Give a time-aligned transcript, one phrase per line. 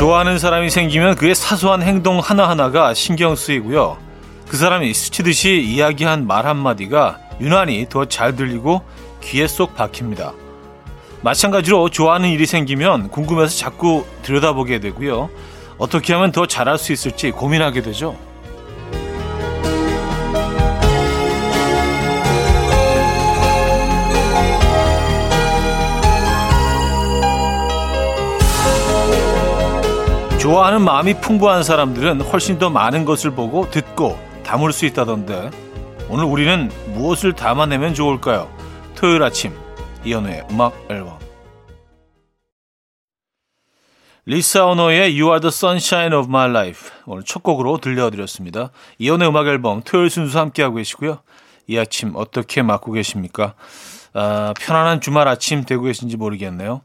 [0.00, 3.98] 좋아하는 사람이 생기면 그의 사소한 행동 하나하나가 신경 쓰이고요.
[4.48, 8.80] 그 사람이 스치듯이 이야기한 말 한마디가 유난히 더 잘 들리고
[9.22, 10.32] 귀에 쏙 박힙니다.
[11.20, 15.28] 마찬가지로 좋아하는 일이 생기면 궁금해서 자꾸 들여다보게 되고요.
[15.76, 18.16] 어떻게 하면 더 잘할 수 있을지 고민하게 되죠.
[30.50, 35.48] 좋아하는 마음이 풍부한 사람들은 훨씬 더 많은 것을 보고 듣고 담을 수 있다던데
[36.08, 38.52] 오늘 우리는 무엇을 담아내면 좋을까요?
[38.96, 39.56] 토요일 아침
[40.04, 41.20] 이연우의 음악 앨범
[44.26, 48.72] 리사 오노의 You Are the Sunshine of My Life 오늘 첫 곡으로 들려드렸습니다.
[48.98, 51.20] 이연우의 음악 앨범 토요일 순서 함께하고 계시고요.
[51.68, 53.54] 이 아침 어떻게 맞고 계십니까?
[54.14, 56.82] 아, 편안한 주말 아침 되고 계신지 모르겠네요.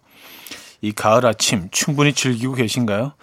[0.82, 3.14] 이 가을 아침 충분히 즐기고 계신가요?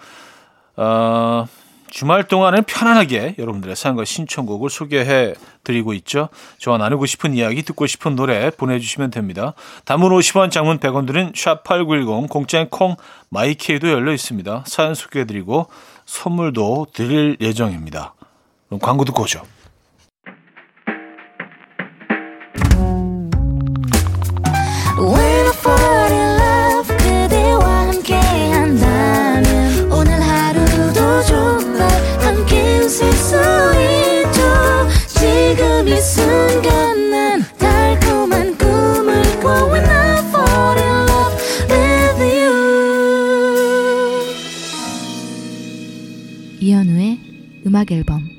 [0.75, 1.47] 어,
[1.93, 6.29] 주말 동안은 편안하게 여러분들의 사연과 신청곡을 소개해 드리고 있죠.
[6.57, 9.53] 저와 나누고 싶은 이야기, 듣고 싶은 노래 보내주시면 됩니다.
[9.85, 12.95] 단문 50원, 장문 100원 들은 샵8910, 공짜인 콩,
[13.29, 14.63] 마이케이도 열려 있습니다.
[14.65, 15.67] 사연 소개해 드리고
[16.07, 18.15] 선물도 드릴 예정입니다.
[18.67, 19.43] 그럼 광고 듣고 오죠.
[47.83, 48.29] 음악 앨범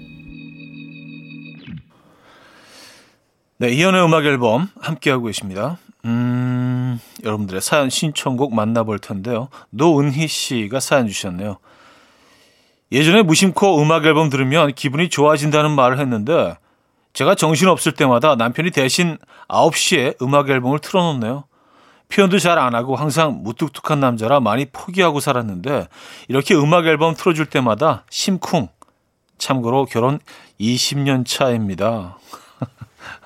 [3.58, 5.78] 네, 이연의 음악 앨범 함께하고 계십니다.
[6.06, 9.48] 음, 여러분들의 사연 신청곡 만나볼 텐데요.
[9.70, 11.58] 노은희 씨가 사연 주셨네요.
[12.90, 16.56] 예전에 무심코 음악 앨범 들으면 기분이 좋아진다는 말을 했는데
[17.12, 19.18] 제가 정신없을 때마다 남편이 대신
[19.48, 21.44] 9시에 음악 앨범을 틀어놓네요.
[22.08, 25.88] 표현도 잘 안 하고 항상 무뚝뚝한 남자라 많이 포기하고 살았는데
[26.28, 28.68] 이렇게 음악 앨범 틀어줄 때마다 심쿵
[29.38, 30.18] 참고로 결혼
[30.60, 32.18] 20년 차입니다.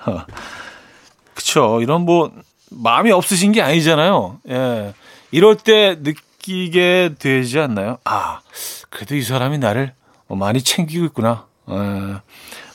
[1.33, 1.79] 그쵸.
[1.81, 2.31] 이런 뭐,
[2.71, 4.39] 마음이 없으신 게 아니잖아요.
[4.49, 4.93] 예.
[5.31, 7.97] 이럴 때 느끼게 되지 않나요?
[8.03, 8.41] 아,
[8.89, 9.93] 그래도 이 사람이 나를
[10.27, 11.45] 많이 챙기고 있구나.
[11.69, 11.73] 예.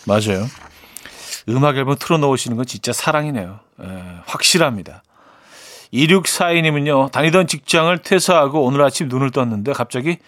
[0.07, 0.47] 맞아요.
[1.49, 3.61] 음악 앨범 틀어놓으시는 건 진짜 사랑이네요.
[3.83, 3.87] 예.
[4.27, 5.03] 확실합니다.
[5.93, 10.19] 2642님은요, 다니던 직장을 퇴사하고 오늘 아침 눈을 떴는데 갑자기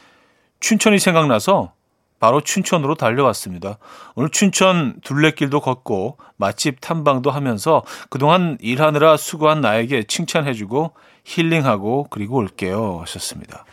[0.61, 1.73] 춘천이 생각나서
[2.19, 3.79] 바로 춘천으로 달려왔습니다.
[4.15, 10.93] 오늘 춘천 둘레길도 걷고 맛집 탐방도 하면서 그동안 일하느라 수고한 나에게 칭찬해주고
[11.25, 13.65] 힐링하고 그리고 올게요 하셨습니다.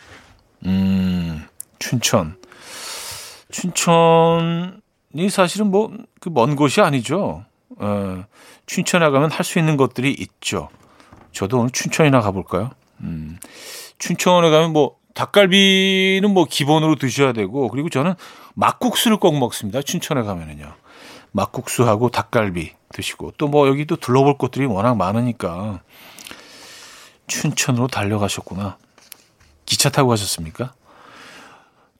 [0.66, 1.46] 음,
[1.78, 2.36] 춘천.
[3.50, 5.90] 춘천이 사실은 뭐
[6.20, 7.44] 그 먼 곳이 아니죠.
[7.78, 8.24] 어,
[8.66, 10.68] 춘천에 가면 할 수 있는 것들이 있죠.
[11.32, 12.70] 저도 오늘 춘천이나 가볼까요?
[13.00, 13.38] 음,
[13.98, 18.14] 춘천에 가면 뭐 닭갈비는 뭐 기본으로 드셔야 되고 그리고 저는
[18.54, 19.80] 막국수를 꼭 먹습니다.
[19.82, 20.74] 춘천에 가면은요.
[21.32, 25.80] 막국수하고 닭갈비 드시고 또 뭐 여기 도 둘러볼 곳들이 워낙 많으니까
[27.26, 28.76] 춘천으로 달려가셨구나.
[29.66, 30.74] 기차 타고 가셨습니까?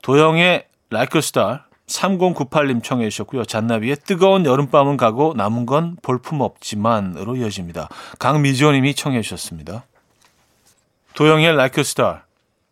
[0.03, 3.45] 도영의 a Star 3098님 청해 주셨고요.
[3.45, 7.89] 잔나비의 뜨거운 여름밤은 가고 남은 건 볼품 없지만으로 이어집니다.
[8.19, 9.85] 강미조 님이 청해 주셨습니다.
[11.15, 12.21] 도영의 a Star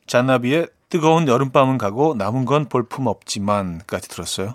[0.07, 4.55] 잔나비의 뜨거운 여름밤은 가고 남은 건 볼품 없지만까지 들었어요.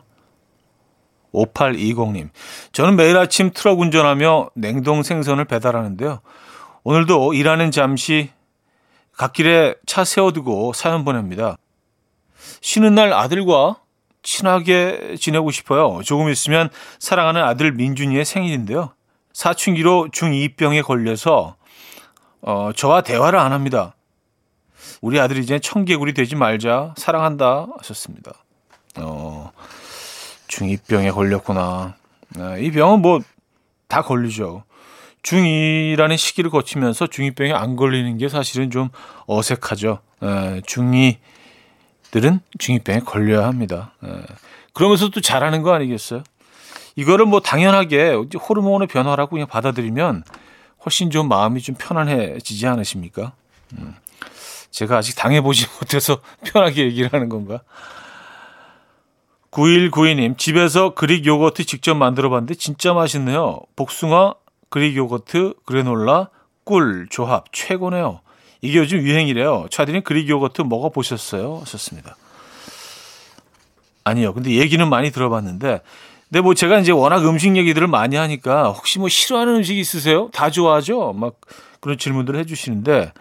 [1.34, 2.30] 5820님.
[2.72, 6.22] 저는 매일 아침 트럭 운전하며 냉동 생선을 배달하는데요.
[6.84, 8.30] 오늘도 일하는 잠시
[9.18, 11.57] 갓길에 차 세워두고 사연 보냅니다.
[12.62, 13.77] 쉬는 날 아들과
[14.24, 16.01] 친하게 지내고 싶어요.
[16.04, 16.69] 조금 있으면
[17.00, 18.94] 사랑하는 아들 민준이의 생일인데요.
[19.33, 21.56] 사춘기로 중2병에 걸려서
[22.42, 23.96] 어, 저와 대화를 안 합니다.
[25.01, 26.94] 우리 아들이 이제 청개구리 되지 말자.
[26.97, 27.67] 사랑한다.
[27.77, 28.31] 하셨습니다.
[28.97, 29.51] 어,
[30.47, 31.95] 중2병에 걸렸구나.
[32.38, 33.19] 아, 이 병은 뭐
[33.88, 34.63] 다 걸리죠.
[35.23, 38.89] 중2라는 시기를 거치면서 중2병에 안 걸리는 게 사실은 좀
[39.27, 39.99] 어색하죠.
[40.23, 43.94] 에, 중2들은 중2병에 걸려야 합니다.
[44.03, 44.09] 에,
[44.73, 46.23] 그러면서 또 잘하는 거 아니겠어요?
[46.95, 48.13] 이거를 뭐 당연하게
[48.49, 50.23] 호르몬의 변화라고 그냥 받아들이면
[50.85, 53.33] 훨씬 좀 마음이 좀 편안해지지 않으십니까?
[53.77, 53.95] 음.
[54.72, 57.62] 제가 아직 당해보지 못해서 편하게 얘기를 하는 건가?
[59.52, 63.60] 9192님, 집에서 그릭 요거트 직접 만들어 봤는데 진짜 맛있네요.
[63.75, 64.36] 복숭아,
[64.69, 66.30] 그릭 요거트, 그래놀라,
[66.64, 68.22] 꿀 조합 최고네요.
[68.62, 69.68] 이게 요즘 유행이래요.
[69.72, 71.60] 차디는 그릭 요거트 먹어보셨어요?
[71.62, 72.18] 하셨습니다.
[74.04, 74.34] 아니요.
[74.34, 75.81] 근데 얘기는 많이 들어봤는데
[76.30, 80.30] 근데 뭐 제가 이제 워낙 음식 얘기들을 많이 하니까 혹시 뭐 싫어하는 음식 있으세요?
[80.34, 81.14] 다 좋아하죠?
[81.14, 81.36] 막
[81.80, 83.14] 그런 질문들을 해주시는데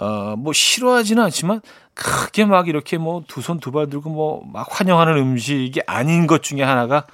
[0.00, 1.60] 어, 뭐 싫어하지는 않지만
[1.94, 6.42] 크게 막 이렇게 뭐 두 손 두 발 들고 뭐 막 환영하는 음식이 아닌 것
[6.42, 7.06] 중에 하나가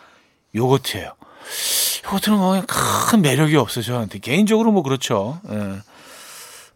[0.55, 1.13] 요거트예요.
[2.07, 5.41] 요거트는 뭐 큰 매력이 없어요 저한테 개인적으로 뭐 그렇죠.
[5.51, 5.79] 예.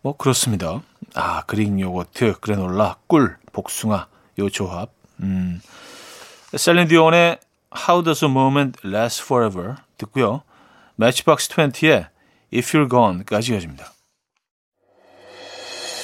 [0.01, 0.81] 뭐 그렇습니다.
[1.15, 4.07] 아 그릭 요거트, 그래놀라, 꿀, 복숭아
[4.39, 4.91] 요 조합.
[5.21, 5.61] 음.
[6.57, 7.39] 셀린디온의
[7.77, 10.43] How Does a Moment Last Forever 듣고요.
[10.97, 12.07] 매치박스 20의
[12.55, 13.93] If You're Gone까지 이어집니다.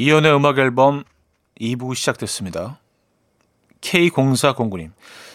[0.00, 1.02] 이연의 음악 앨범
[1.60, 2.78] 2부 시작됐습니다.
[3.80, 4.92] K0409님.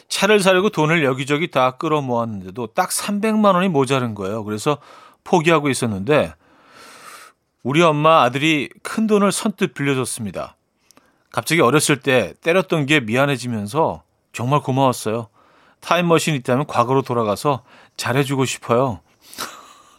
[0.07, 4.45] 차를 사려고 돈을 여기저기 다 끌어 모았는데도 딱 300만 원이 모자른 거예요.
[4.45, 4.77] 그래서
[5.25, 6.33] 포기하고 있었는데
[7.61, 10.55] 우리 엄마 아들이 큰 돈을 선뜻 빌려줬습니다.
[11.29, 15.27] 갑자기 어렸을 때 때렸던 게 미안해지면서 정말 고마웠어요.
[15.81, 17.65] 타임머신 있다면 과거로 돌아가서
[17.97, 19.01] 잘해주고 싶어요.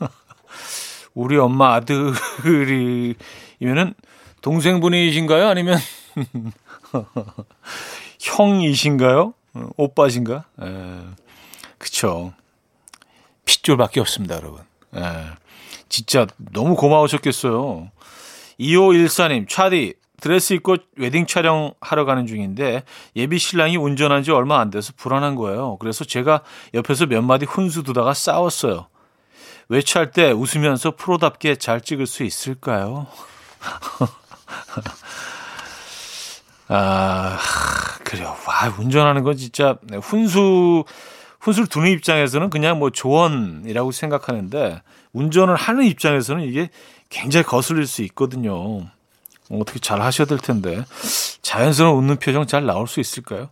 [1.13, 3.15] 우리 엄마 아들이면은
[4.45, 5.49] 동생분이신가요?
[5.49, 5.79] 아니면
[8.21, 9.33] 형이신가요?
[9.79, 10.45] 오빠신가?
[10.61, 10.67] 에,
[11.79, 12.35] 그쵸.
[13.47, 14.61] 핏줄밖에 없습니다, 여러분.
[14.95, 15.01] 에,
[15.89, 17.91] 진짜 너무 고마우셨겠어요.
[18.61, 22.83] 2514님, 차디, 드레스 입고 웨딩 촬영하러 가는 중인데
[23.17, 25.79] 예비 신랑이 운전한 지 얼마 안 돼서 불안한 거예요.
[25.79, 26.43] 그래서 제가
[26.75, 28.89] 옆에서 몇 마디 훈수 두다가 싸웠어요.
[29.71, 33.07] 외차할 때 웃으면서 프로답게 잘 찍을 수 있을까요?
[36.69, 37.39] 아,
[38.05, 38.37] 그래요.
[38.47, 40.85] 와, 운전하는 건 진짜 네, 훈수,
[41.41, 46.71] 훈수를 두는 입장에서는 그냥 뭐 조언이라고 생각하는데 운전을 하는 입장에서는 이게
[47.11, 48.87] 굉장히 거슬릴 수 있거든요.
[49.51, 50.85] 어떻게 잘 하셔야 될 텐데.
[51.43, 53.51] 자연스러운 웃는 표정 잘 나올 수 있을까요?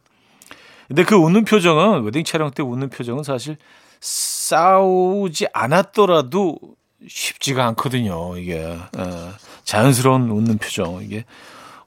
[0.89, 3.57] 근데 그 웃는 표정은, 웨딩 촬영 때 웃는 표정은 사실
[4.01, 6.59] 싸우지 않았더라도
[7.09, 8.37] 쉽지가 않거든요.
[8.39, 8.79] 이게 에,
[9.65, 11.25] 자연스러운 웃는 표정 이게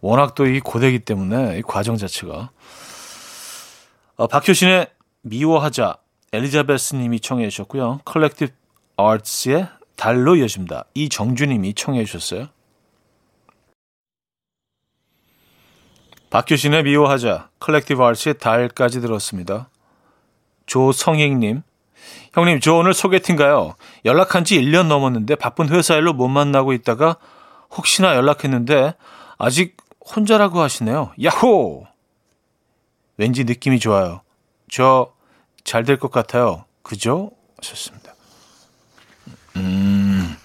[0.01, 2.51] 워낙 또 이 고되기 때문에 이 과정 자체가
[4.17, 4.87] 어, 박효신의
[5.21, 5.97] 미워하자
[6.31, 8.01] 엘리자베스님이 청해 주셨고요.
[8.05, 8.51] 컬렉티브
[8.97, 10.85] 아츠의 달로 이어집니다.
[10.93, 12.47] 이정주님이 청해 주셨어요.
[16.29, 19.69] 박효신의 미워하자 컬렉티브 아츠의 달까지 들었습니다.
[20.65, 21.61] 조성익님
[22.33, 23.75] 형님, 저 오늘 소개팅 가요.
[24.03, 27.17] 연락한 지 1년 넘었는데 바쁜 회사 일로 못 만나고 있다가
[27.71, 28.93] 혹시나 연락했는데
[29.37, 29.77] 아직
[30.15, 31.13] 혼자라고 하시네요.
[31.23, 31.87] 야호!
[33.17, 34.21] 왠지 느낌이 좋아요.
[34.69, 35.15] 저
[35.65, 36.65] 잘 될 것 같아요.
[36.83, 37.31] 그죠?
[37.57, 38.13] 하셨습니다.
[39.55, 40.35] 음,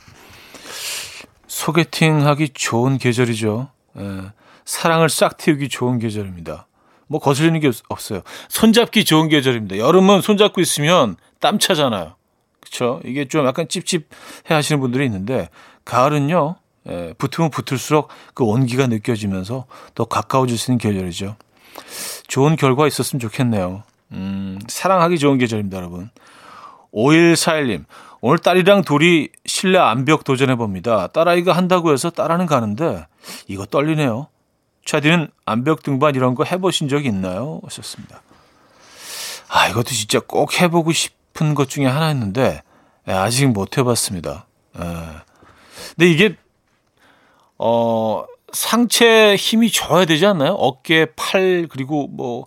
[1.46, 3.68] 소개팅 하기 좋은 계절이죠.
[3.98, 4.22] 예,
[4.64, 6.66] 사랑을 싹 틔우기 좋은 계절입니다.
[7.06, 8.22] 뭐 거슬리는 게 없어요.
[8.48, 9.76] 손잡기 좋은 계절입니다.
[9.78, 12.14] 여름은 손잡고 있으면 땀 차잖아요.
[12.60, 13.00] 그렇죠?
[13.04, 14.04] 이게 좀 약간 찝찝해
[14.48, 15.48] 하시는 분들이 있는데
[15.84, 16.56] 가을은요.
[16.88, 21.36] 예, 붙으면 붙을수록 그 온기가 느껴지면서 더 가까워질 수 있는 계절이죠.
[22.26, 23.82] 좋은 결과 있었으면 좋겠네요.
[24.12, 26.10] 음, 사랑하기 좋은 계절입니다, 여러분.
[26.92, 27.84] 5141님,
[28.20, 31.06] 오늘 딸이랑 둘이 실내 암벽 도전해 봅니다.
[31.08, 33.06] 딸아이가 한다고 해서 딸하는 가는데
[33.46, 34.28] 이거 떨리네요.
[34.84, 37.60] 차디는 암벽 등반 이런 거 해보신 적 있나요?
[37.64, 38.22] 하셨습니다.
[39.48, 42.62] 아, 이것도 진짜 꼭 해보고 싶 싶은 것 중에 하나였는데
[43.08, 44.46] 예, 아직 못 해봤습니다.
[44.78, 44.82] 예.
[45.96, 46.36] 근데 이게
[47.58, 50.52] 어 상체 힘이 좋아야 되지 않나요?
[50.52, 52.46] 어깨, 팔 그리고 뭐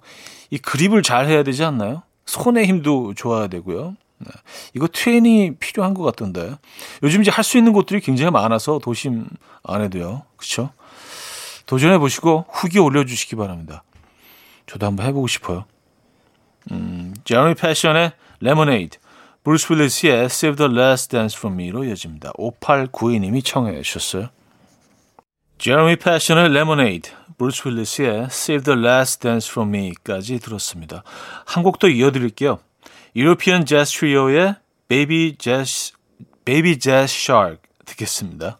[0.53, 2.03] 이 그립을 잘 해야 되지 않나요?
[2.27, 3.95] 손의 힘도 좋아야 되고요.
[4.19, 4.27] 네.
[4.75, 6.57] 이거 트레이닝이 필요한 것 같던데.
[7.01, 9.25] 요즘 이제 할 수 있는 곳들이 굉장히 많아서 도심
[9.63, 10.21] 안에도요.
[10.37, 10.69] 그렇죠?
[11.65, 13.83] 도전해 보시고 후기 올려주시기 바랍니다.
[14.67, 15.65] 저도 한번 해보고 싶어요.
[16.71, 18.11] 음, 제러미 패션의
[18.43, 18.97] 레모네이드,
[19.45, 22.33] 브루스 윌리스의 Save the Last Dance for Me로 이어집니다.
[22.33, 24.29] 5892님이 청해 주셨어요.
[25.57, 31.03] 제러미 패션의 레모네이드, 브루스 윌리스의 Save the Last Dance for Me까지 들었습니다.
[31.45, 32.59] 한 곡 더 이어드릴게요.
[33.15, 34.55] 유로피안 재즈 트리오의
[34.89, 35.93] Baby Jazz,
[36.43, 38.59] Baby Jazz Shark 듣겠습니다.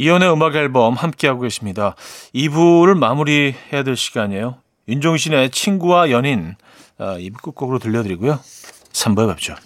[0.00, 1.94] 이현우의 음악 앨범 함께하고 계십니다.
[2.34, 4.56] 2부를 마무리해야 될 시간이에요.
[4.88, 6.54] 윤종신의 친구와 연인
[6.98, 8.40] 2부 아, 끝곡으로 들려드리고요.
[8.92, 9.56] 3부에 뵙죠.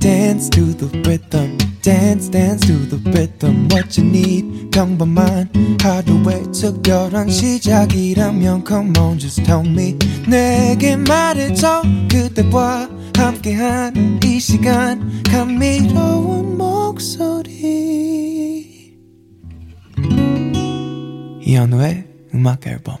[0.00, 1.56] Dance to the rhythm.
[1.82, 5.48] dance dance to the rhythm what you need 평범한
[5.80, 9.96] 하루의 특별한 시작이라면 come on just tell me
[10.28, 17.82] 내게 말해줘 그대와 함께한 이 시간 감미로운 목소리
[21.40, 22.96] 이현우의 음악 앨범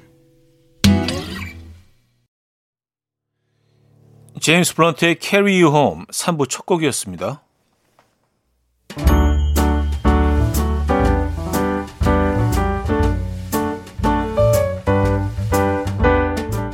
[4.40, 7.42] 제임스 블런트의 Carry You Home 3부 첫 곡이었습니다.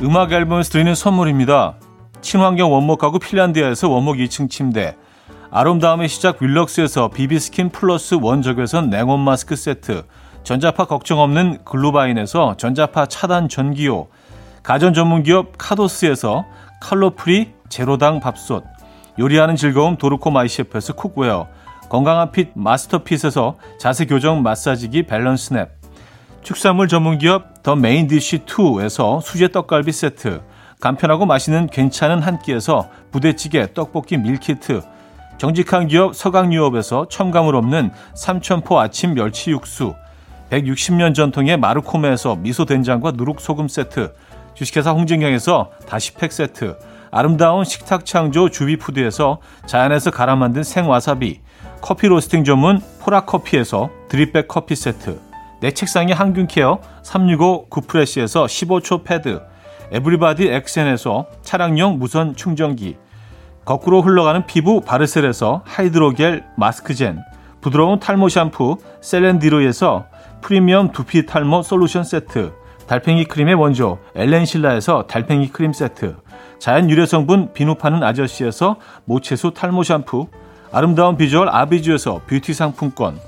[0.01, 1.77] 음악 앨범에서 드리는 선물입니다.
[2.21, 4.95] 친환경 원목 가구 핀란드에서 원목 2층 침대
[5.51, 10.03] 아름다움의 시작 윌럭스에서 비비스킨 플러스 원적외선 냉온 마스크 세트
[10.43, 14.07] 전자파 걱정 없는 글루바인에서 전자파 차단 전기요
[14.63, 16.45] 가전 전문기업 카도스에서
[16.81, 18.63] 칼로프리 제로당 밥솥
[19.17, 21.47] 요리하는 즐거움 도르코 마이셰프에서 cookware
[21.89, 25.69] 건강한 fit 마스터핏에서 자세 교정 마사지기 밸런스 냅
[26.43, 30.41] 축산물 전문기업 더 메인디쉬 2에서 수제 떡갈비 세트
[30.79, 34.81] 간편하고 맛있는 괜찮은 한 끼에서 부대찌개 떡볶이 밀키트
[35.37, 39.93] 정직한 기업 서강유업에서 첨가물 없는 삼천포 아침 멸치 육수
[40.49, 44.13] 160년 전통의 마루코메에서 미소 된장과 누룩 소금 세트
[44.53, 46.77] 주식회사 홍진경에서 다시팩 세트
[47.11, 51.41] 아름다운 식탁 창조 주비푸드에서 자연에서 갈아 만든 생와사비
[51.81, 55.19] 커피 로스팅 전문 포라커피에서 드립백 커피 세트
[55.59, 59.41] 내 책상의 항균 케어 365 구프레시에서 15초 패드
[59.91, 62.97] 에브리바디 엑센에서 차량용 무선 충전기
[63.65, 67.21] 거꾸로 흘러가는 피부 바르셀에서 하이드로겔 마스크젠
[67.61, 70.05] 부드러운 탈모 샴푸 셀렌디로에서
[70.41, 72.53] 프리미엄 두피 탈모 솔루션 세트
[72.87, 76.15] 달팽이 크림의 원조 엘렌실라에서 달팽이 크림 세트
[76.59, 80.27] 자연 유래 성분 비누 파는 아저씨에서 모체수 탈모 샴푸
[80.71, 83.19] 아름다운 비주얼 아비주에서 뷰티 상품권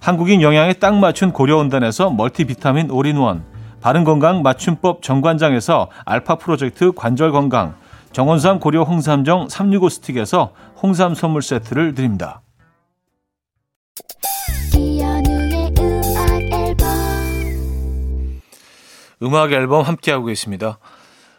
[0.00, 3.44] 한국인 영양에 딱 맞춘 고려은단에서 멀티비타민 올인원
[3.86, 7.76] 바른건강 맞춤법 정관장에서 알파 프로젝트 관절건강
[8.10, 10.52] 정원삼 고려 홍삼정 365 스틱에서
[10.82, 12.42] 홍삼 선물 세트를 드립니다.
[19.22, 20.80] 음악 앨범 함께하고 계십니다.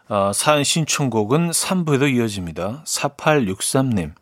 [0.08, 2.82] 어, 사연 신청곡은 3부에도 이어집니다.
[2.86, 4.14] 4863님.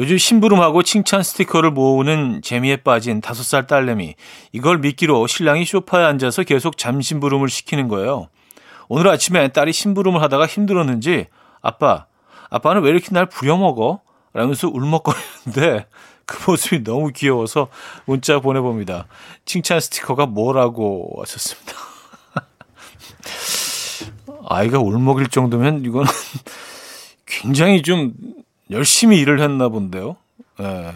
[0.00, 4.14] 요즘 심부름하고 칭찬 스티커를 모으는 재미에 빠진 다섯 살 딸내미.
[4.50, 8.28] 이걸 미끼로 신랑이 쇼파에 앉아서 계속 잠심부름을 시키는 거예요.
[8.88, 11.26] 오늘 아침에 딸이 심부름을 하다가 힘들었는지
[11.60, 12.06] 아빠,
[12.48, 14.00] 아빠는 왜 이렇게 날 부려먹어?
[14.32, 15.86] 라면서 울먹거리는데
[16.24, 17.68] 그 모습이 너무 귀여워서
[18.06, 19.06] 문자 보내봅니다.
[19.44, 21.74] 칭찬 스티커가 뭐라고 하셨습니다.
[24.48, 26.06] 아이가 울먹일 정도면 이건
[27.26, 28.14] 굉장히 좀
[28.70, 30.16] 열심히 일을 했나 본데요.
[30.60, 30.94] 예.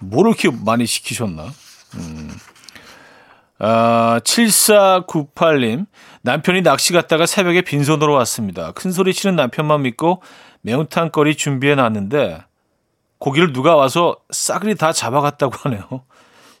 [0.00, 1.46] 뭐 이렇게 많이 시키셨나?
[1.94, 2.30] 음.
[3.58, 5.86] 아, 7498님.
[6.22, 8.72] 남편이 낚시 갔다가 새벽에 빈손으로 왔습니다.
[8.72, 10.22] 큰 소리 치는 남편만 믿고
[10.62, 12.42] 매운탕 거리 준비해 놨는데
[13.18, 15.82] 고기를 누가 와서 싸그리 다 잡아갔다고 하네요.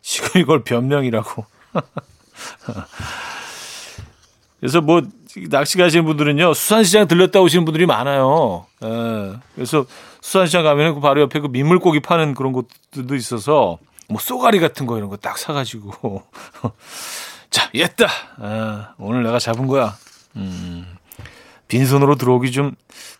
[0.00, 1.44] 지금 이걸 변명이라고.
[4.60, 5.02] 그래서 뭐
[5.50, 8.66] 낚시 가시는 분들은요 수산시장 들렸다 오시는 분들이 많아요.
[8.84, 9.34] 예.
[9.54, 9.84] 그래서
[10.28, 13.78] 수산시장 가면 그 바로 옆에 그 민물고기 파는 그런 곳들도 있어서
[14.10, 16.22] 뭐 쏘가리 같은 거 이런 거 딱 사가지고
[17.48, 18.06] 자 얘다
[18.36, 19.96] 아, 오늘 내가 잡은 거야.
[20.36, 20.86] 음,
[21.68, 22.74] 빈손으로 들어오기 좀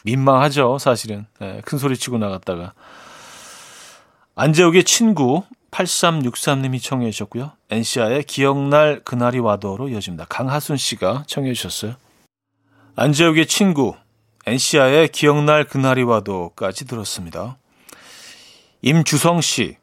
[0.05, 2.75] 민망하죠 사실은 예, 큰 소리 치고 나갔다가
[4.35, 7.53] 안재욱의 친구 8363님이 청해 주셨고요.
[7.71, 10.27] 엔시아의 기억날 그날이 와도로 이어집니다.
[10.27, 11.95] 강하순 씨가 청해 주셨어요.
[12.97, 13.95] 안재욱의 친구
[14.49, 17.59] 엔시아의 기억날 그날이 와도까지 들었습니다.
[18.83, 19.77] 임주성 씨.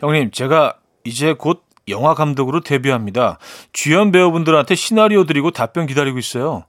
[0.00, 3.38] 형님, 제가 이제 곧 영화 감독으로 데뷔합니다.
[3.72, 6.64] 주연 배우분들한테 시나리오 드리고 답변 기다리고 있어요.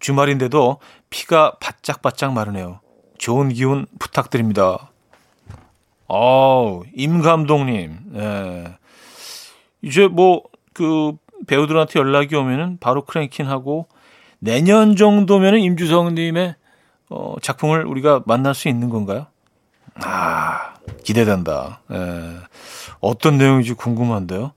[0.00, 0.78] 주말인데도
[1.10, 2.80] 피가 바짝바짝 마르네요.
[3.18, 4.90] 좋은 기운 부탁드립니다.
[6.06, 7.98] 어우, 임 감독님.
[8.14, 8.78] 예.
[9.82, 11.12] 이제 뭐, 그,
[11.46, 13.86] 배우들한테 연락이 오면은 바로 크랭킹 하고
[14.44, 16.54] 내년 정도면은 임주성님의
[17.08, 19.26] 어, 작품을 우리가 만날 수 있는 건가요?
[19.94, 21.80] 아, 기대된다.
[21.90, 22.36] 예.
[23.00, 24.52] 어떤 내용인지 궁금한데요.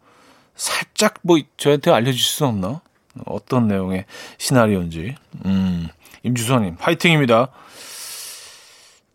[0.55, 2.81] 살짝 뭐 저한테 알려주실 수 없나?
[3.25, 4.05] 어떤 내용의
[4.37, 5.15] 시나리오인지.
[5.45, 5.87] 음,
[6.23, 7.47] 임주성님, 파이팅입니다.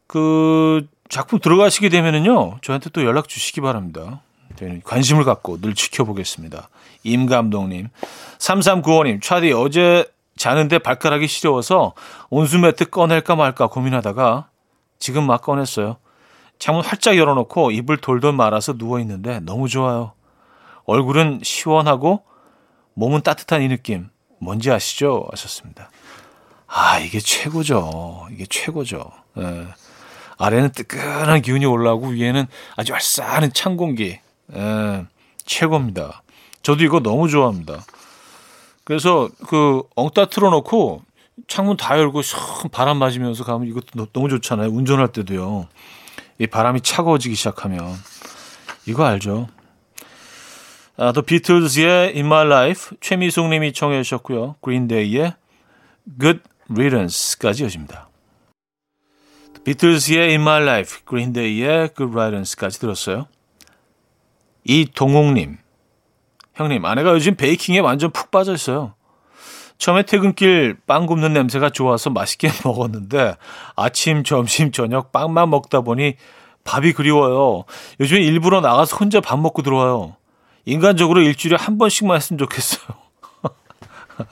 [0.06, 4.22] 그, 작품 들어가시게 되면은요, 저한테 또 연락 주시기 바랍니다.
[4.84, 6.70] 관심을 갖고 늘 지켜보겠습니다.
[7.04, 7.88] 임 감독님.
[8.38, 11.94] 3395님, 차디 어제 자는데 발가락이 시려워서
[12.30, 14.48] 온수 매트 꺼낼까 말까 고민하다가
[14.98, 15.96] 지금 막 꺼냈어요.
[16.58, 20.12] 창문 활짝 열어놓고 이불 돌돌 말아서 누워있는데 너무 좋아요.
[20.84, 22.24] 얼굴은 시원하고
[22.94, 24.08] 몸은 따뜻한 이 느낌.
[24.38, 25.26] 뭔지 아시죠?
[25.30, 25.90] 하셨습니다.
[26.66, 28.26] 아, 이게 최고죠.
[28.32, 29.10] 이게 최고죠.
[29.38, 29.68] 예.
[30.38, 32.46] 아래는 뜨끈한 기운이 올라오고 위에는
[32.76, 34.18] 아주 알싸한 찬 공기.
[34.54, 35.06] 예.
[35.44, 36.22] 최고입니다.
[36.62, 37.84] 저도 이거 너무 좋아합니다.
[38.84, 41.02] 그래서 그 엉따 틀어놓고
[41.48, 44.68] 창문 다 열고 샥 바람 맞으면서 가면 이것도 너무 좋잖아요.
[44.68, 45.68] 운전할 때도요.
[46.38, 47.94] 이 바람이 차가워지기 시작하면
[48.86, 49.48] 이거 알죠?
[50.96, 54.56] 아, 더 비틀즈의 In My Life 최미숙 님이 청해 주셨고요.
[54.60, 55.34] 그린데이의
[56.20, 58.08] Good Riddance까지 여집니다.
[59.64, 63.26] 비틀즈의 In My Life, 그린데이의 Good Riddance까지 들었어요.
[64.64, 65.58] 이동욱 님,
[66.54, 68.94] 형님, 아내가 요즘 베이킹에 완전 푹 빠져 있어요.
[69.78, 73.36] 처음에 퇴근길 빵 굽는 냄새가 좋아서 맛있게 먹었는데
[73.74, 76.14] 아침, 점심, 저녁 빵만 먹다 보니
[76.64, 77.64] 밥이 그리워요.
[77.98, 80.16] 요즘에 일부러 나가서 혼자 밥 먹고 들어와요.
[80.64, 82.86] 인간적으로 일주일에 한 번씩만 했으면 좋겠어요.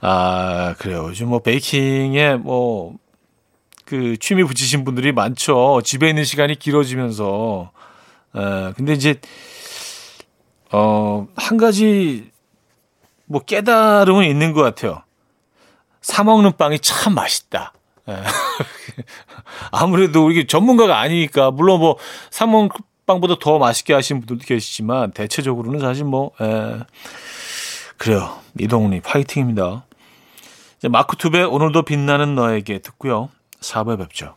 [0.00, 1.06] 아, 그래요.
[1.08, 2.96] 요즘 뭐 베이킹에 뭐
[3.88, 5.80] 그 취미 붙이신 분들이 많죠.
[5.82, 7.70] 집에 있는 시간이 길어지면서.
[8.36, 9.18] 에, 근데 이제
[10.72, 12.30] 어, 한 가지
[13.26, 15.02] 뭐 깨달음은 있는 것 같아요.
[16.00, 17.72] 사 먹는 빵이 참 맛있다.
[18.08, 18.16] 예.
[19.70, 21.96] 아무래도 우리 전문가가 아니니까 물론 뭐
[22.30, 22.70] 사 먹는
[23.06, 26.78] 빵보다 더 맛있게 하시는 분들도 계시지만 대체적으로는 사실 뭐 에,
[27.96, 28.38] 그래요.
[28.60, 29.84] 이동훈이 파이팅입니다.
[30.90, 33.30] 마크 투베 오늘도 빛나는 너에게 듣고요.
[33.60, 34.36] 4부에 뵙죠.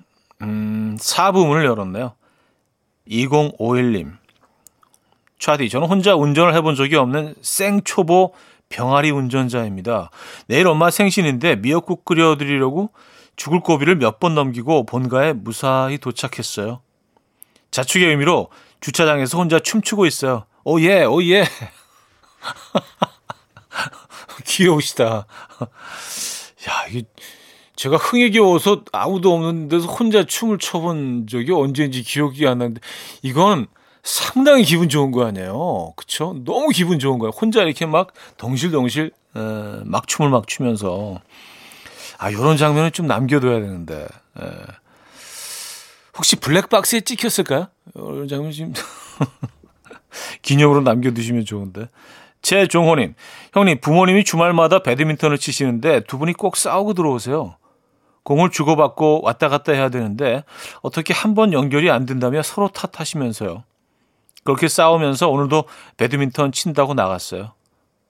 [0.41, 2.13] 음, 4부 문을 열었네요.
[3.07, 4.17] 2051님.
[5.39, 8.33] 차디, 저는 혼자 운전을 해본 적이 없는 생초보
[8.69, 10.11] 병아리 운전자입니다.
[10.47, 12.91] 내일 엄마 생신인데 미역국 끓여드리려고
[13.35, 16.81] 죽을 고비를 몇 번 넘기고 본가에 무사히 도착했어요.
[17.71, 18.49] 자축의 의미로
[18.81, 20.45] 주차장에서 혼자 춤추고 있어요.
[20.63, 21.45] 오예, 오예.
[24.45, 25.25] 귀여우시다.
[26.69, 27.03] 야, 이게
[27.81, 32.79] 제가 흥에 겨워서 아무도 없는 데서 혼자 춤을 춰본 적이 언제인지 기억이 안 나는데
[33.23, 33.65] 이건
[34.03, 35.93] 상당히 기분 좋은 거 아니에요.
[35.95, 36.35] 그쵸?
[36.45, 37.31] 너무 기분 좋은 거예요.
[37.31, 39.39] 혼자 이렇게 막 덩실덩실 에,
[39.85, 41.21] 막 춤을 막 추면서
[42.19, 44.03] 아 요런 장면을 좀 남겨둬야 되는데
[44.39, 44.43] 에.
[46.15, 47.65] 혹시 블랙박스에 찍혔을까요?
[47.95, 48.73] 이런 장면 지금
[50.43, 51.89] 기념으로 남겨두시면 좋은데
[52.43, 53.15] 최종호님
[53.53, 57.55] 형님 부모님이 주말마다 배드민턴을 치시는데 두 분이 꼭 싸우고 들어오세요.
[58.23, 60.43] 공을 주고받고 왔다 갔다 해야 되는데
[60.81, 63.63] 어떻게 한 번 연결이 안 된다며 서로 탓하시면서요.
[64.43, 65.65] 그렇게 싸우면서 오늘도
[65.97, 67.53] 배드민턴 친다고 나갔어요.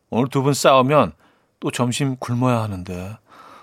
[0.09, 1.13] 오늘 두 분 싸우면
[1.59, 3.17] 또 점심 굶어야 하는데.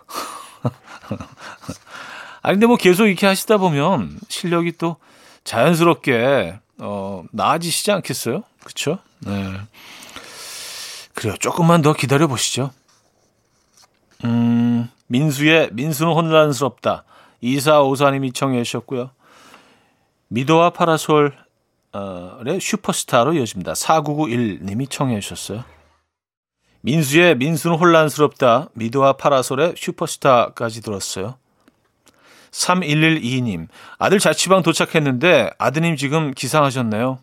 [2.42, 4.96] 아니 근데 뭐 계속 이렇게 하시다 보면 실력이 또
[5.44, 8.42] 자연스럽게 어 나아지시지 않겠어요?
[8.60, 8.98] 그렇죠?
[9.20, 9.54] 네.
[11.14, 11.34] 그래요.
[11.40, 12.70] 조금만 더 기다려 보시죠.
[14.24, 17.04] 음, 민수의 민수는 혼란스럽다.
[17.40, 19.10] 이사오사님이 청해 주셨고요.
[20.28, 21.32] 미도와 파라솔의
[22.60, 23.72] 슈퍼스타로 이어집니다.
[23.72, 25.64] 4991님이 청해 주셨어요.
[26.82, 28.68] 민수의 민수는 혼란스럽다.
[28.74, 31.36] 미도와 파라솔의 슈퍼스타까지 들었어요.
[32.50, 33.68] 3112님,
[33.98, 37.18] 아들 자취방 도착했는데 아드님 지금 기상하셨나요?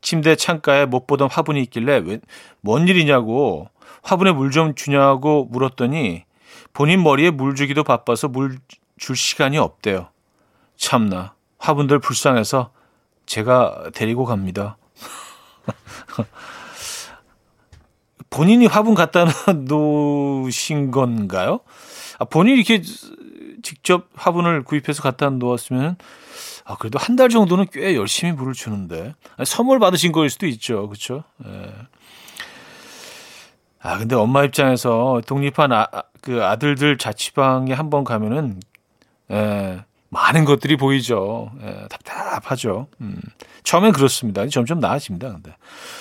[0.00, 2.20] 침대 창가에 못 보던 화분이 있길래 왜,
[2.60, 3.68] 뭔 일이냐고
[4.02, 6.24] 화분에 물 좀 주냐고 물었더니
[6.72, 8.58] 본인 머리에 물 주기도 바빠서 물
[8.98, 10.08] 줄 시간이 없대요.
[10.76, 12.70] 참나 화분들 불쌍해서
[13.26, 14.76] 제가 데리고 갑니다.
[18.30, 21.60] 본인이 화분 갖다 놓으신 건가요?
[22.18, 22.82] 아, 본인이 이렇게
[23.62, 25.96] 직접 화분을 구입해서 갖다 놓았으면
[26.64, 30.88] 아, 그래도 한 달 정도는 꽤 열심히 물을 주는데 아니, 선물 받으신 거일 수도 있죠,
[30.88, 31.24] 그렇죠?
[31.44, 31.72] 예.
[33.82, 38.60] 아, 근데 엄마 입장에서 독립한 아, 아- 그 아들들 자취방에 한번 가면은,
[39.30, 41.50] 예, 많은 것들이 보이죠.
[41.62, 42.86] 예, 답답하죠.
[43.00, 43.20] 음,
[43.64, 44.46] 처음엔 그렇습니다.
[44.46, 45.32] 점점 나아집니다.
[45.32, 45.56] 근데.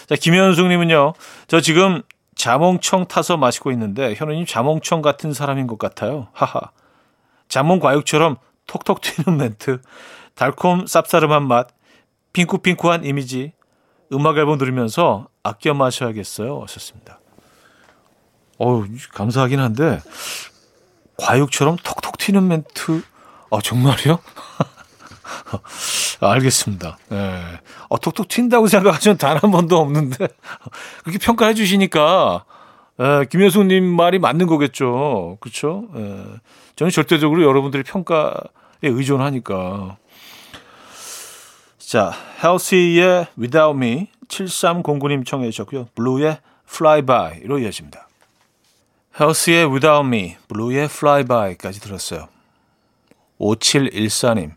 [0.05, 1.13] 자, 김현숙님은요,
[1.47, 2.03] 저 지금
[2.35, 6.27] 자몽청 타서 마시고 있는데, 현우님 자몽청 같은 사람인 것 같아요.
[6.33, 6.59] 하하.
[7.47, 9.81] 자몽 과육처럼 톡톡 튀는 멘트,
[10.35, 11.67] 달콤 쌉싸름한 맛,
[12.33, 13.53] 핑크핑크한 이미지,
[14.13, 16.61] 음악 앨범 들으면서 아껴 마셔야겠어요.
[16.61, 17.20] 하셨습니다.
[18.61, 19.99] 어우, 감사하긴 한데,
[21.17, 23.01] 과육처럼 톡톡 튀는 멘트,
[23.49, 24.19] 아, 정말요?
[26.19, 26.97] 아, 알겠습니다.
[27.11, 27.41] 예.
[27.89, 30.27] 어, 톡톡 튄다고 생각하시면 단 한 번도 없는데,
[31.03, 32.45] 그렇게 평가해 주시니까,
[32.99, 35.37] 예, 김효숙님 말이 맞는 거겠죠.
[35.39, 35.87] 그렇죠?
[35.95, 36.23] 예.
[36.75, 38.29] 저는 절대적으로 여러분들의 평가에
[38.83, 39.97] 의존하니까.
[41.79, 45.87] 자, 헬시의 Without Me 7309님 청해 주셨고요.
[45.95, 46.37] 블루의
[46.69, 48.07] Fly By로 이어집니다.
[49.19, 52.27] 헬시의 Without Me, 블루의 Fly By까지 들었어요.
[53.39, 54.51] 5714님.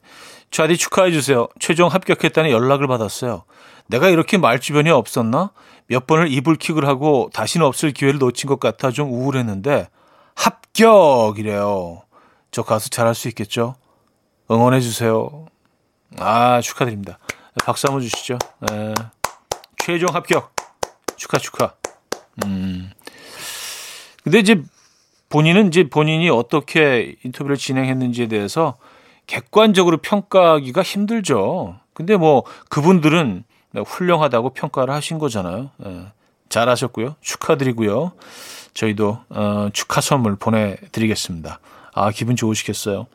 [0.51, 1.49] 차디 축하해 주세요.
[1.59, 3.45] 최종 합격했다는 연락을 받았어요.
[3.87, 5.51] 내가 이렇게 말 주변이 없었나?
[5.87, 9.89] 몇 번을 이불킥을 하고 다시는 없을 기회를 놓친 것 같아 좀 우울했는데
[10.35, 12.03] 합격이래요.
[12.51, 13.75] 저 가수 잘할 수 있겠죠?
[14.51, 15.47] 응원해 주세요.
[16.19, 17.19] 아 축하드립니다.
[17.65, 18.39] 박수 한번 주시죠.
[18.71, 18.95] 에,
[19.79, 20.55] 최종 합격
[21.17, 21.75] 축하 축하.
[22.45, 22.91] 음.
[24.25, 24.63] 근데 이제
[25.29, 28.77] 본인은 이제 본인이 어떻게 인터뷰를 진행했는지에 대해서
[29.27, 31.77] 객관적으로 평가하기가 힘들죠.
[31.93, 35.71] 근데 뭐 그분들은 훌륭하다고 평가를 하신 거잖아요.
[35.87, 36.07] 예,
[36.49, 37.17] 잘하셨고요.
[37.21, 38.13] 축하드리고요.
[38.73, 41.61] 저희도 어, 축하 선물 보내드리겠습니다.
[41.93, 43.07] 아 기분 좋으시겠어요.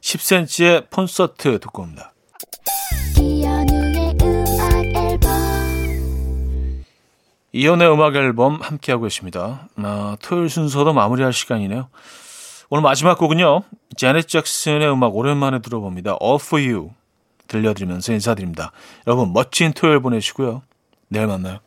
[0.00, 2.12] 10cm의 콘서트 듣고 옵니다.
[7.56, 9.68] 이연의 음악 앨범 함께하고 있습니다.
[9.76, 11.88] 아, 토요일 순서도 마무리할 시간이네요.
[12.68, 13.62] 오늘 마지막 곡은요.
[13.96, 16.18] 제넷 잭슨의 음악 오랜만에 들어봅니다.
[16.20, 16.90] All for You
[17.46, 18.72] 들려드리면서 인사드립니다.
[19.06, 20.62] 여러분 멋진 토요일 보내시고요.
[21.06, 21.60] 내일 만나요.